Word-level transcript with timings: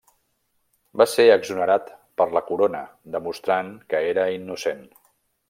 Va 1.01 1.05
ser 1.11 1.25
exonerat 1.33 1.91
per 2.21 2.27
la 2.37 2.43
Corona 2.47 2.81
demostrant 3.17 3.71
que 3.93 4.03
era 4.15 4.27
innocent. 4.41 4.83